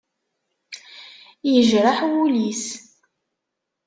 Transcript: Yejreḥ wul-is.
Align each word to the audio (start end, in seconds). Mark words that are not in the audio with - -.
Yejreḥ 1.51 1.97
wul-is. 2.11 2.65